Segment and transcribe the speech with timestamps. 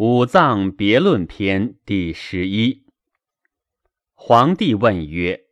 [0.00, 2.84] 五脏别论篇第十一。
[4.14, 5.46] 皇帝问曰：“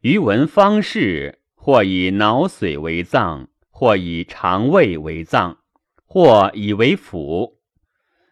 [0.00, 5.58] 余闻方士，或以脑髓为脏，或以肠胃为脏，
[6.06, 7.58] 或以为腑。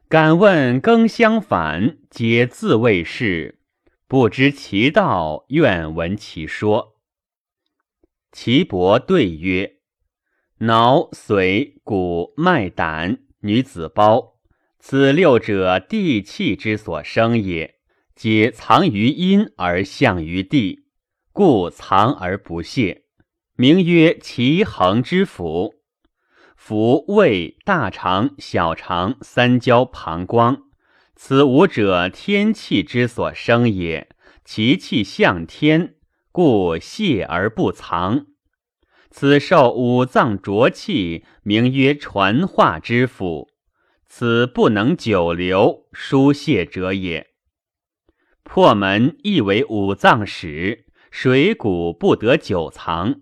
[0.09, 3.61] 敢问更相反，皆自谓是，
[4.07, 6.97] 不知其道，愿闻其说。”
[8.33, 9.81] 岐伯对曰
[10.65, 14.29] ：“脑髓骨脉胆女子胞。”
[14.83, 17.77] 此六者，地气之所生也，
[18.17, 20.87] 皆藏于阴而象于地，
[21.33, 23.03] 故藏而不泄，
[23.57, 25.75] 名曰其恒之腑。
[26.59, 30.63] 腑胃、大肠、小肠、三焦、膀胱，
[31.15, 34.09] 此五者，天气之所生也，
[34.47, 35.97] 其气向天，
[36.33, 38.27] 故泄而不藏。
[39.11, 43.49] 此受五脏浊气，名曰传化之腑。
[44.13, 47.29] 此不能久留疏泄者也。
[48.43, 53.21] 破门亦为五脏使，水谷不得久藏。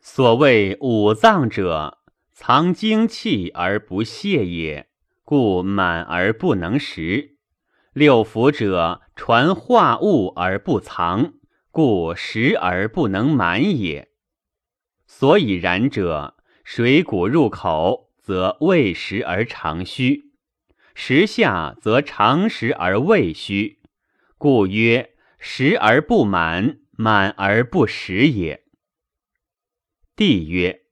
[0.00, 1.98] 所谓五脏者，
[2.30, 4.88] 藏精气而不泄也，
[5.24, 7.38] 故满而不能食。
[7.92, 11.34] 六腑者，传化物而不藏，
[11.72, 14.12] 故食而不能满也。
[15.08, 18.11] 所以然者，水谷入口。
[18.22, 20.30] 则胃食而肠虚，
[20.94, 23.80] 食下则肠食而胃虚，
[24.38, 28.62] 故曰食而不满，满而不食也。
[30.14, 30.82] 帝曰：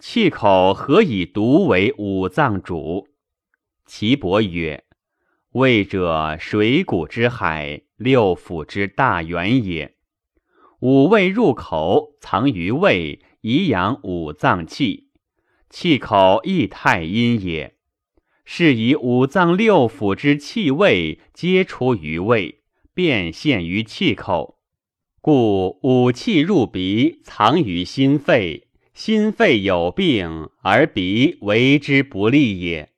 [0.00, 3.06] 气口何以独为五脏主？
[3.86, 4.84] 岐伯曰：
[5.52, 9.96] 胃者，水谷之海，六腑之大源也。
[10.80, 15.07] 五味入口，藏于胃，以养五脏气。
[15.70, 17.74] 气口亦太阴也，
[18.44, 22.62] 是以五脏六腑之气味皆出于胃，
[22.94, 24.58] 变现于气口，
[25.20, 32.90] 故五气入鼻，藏于心肺，心肺有病而鼻为之不利也。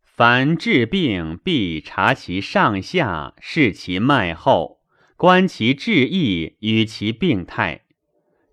[0.00, 4.78] 凡治病，必察其上下，视其脉候，
[5.16, 7.82] 观其治意与其病态。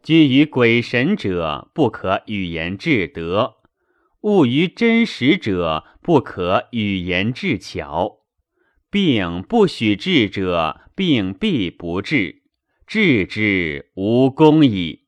[0.05, 3.55] 居于鬼神者，不可语言至德；
[4.21, 8.19] 物于真实者，不可语言至巧。
[8.91, 12.43] 病不许治者，病必不治；
[12.85, 15.04] 治之无功矣。